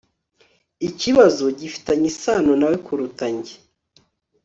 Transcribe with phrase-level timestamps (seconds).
[0.87, 3.55] ikibazo gifitanye isano nawe kuruta njye